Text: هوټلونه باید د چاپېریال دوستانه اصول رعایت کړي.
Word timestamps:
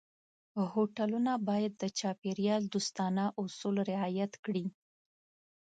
هوټلونه 0.71 1.31
باید 1.49 1.73
د 1.77 1.83
چاپېریال 1.99 2.63
دوستانه 2.73 3.25
اصول 3.43 3.75
رعایت 3.91 4.33
کړي. 4.45 4.65